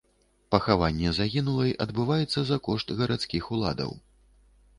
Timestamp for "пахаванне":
0.53-1.11